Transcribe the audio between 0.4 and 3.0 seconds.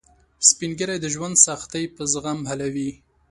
سپین ږیری د ژوند سختۍ په زغم حلوي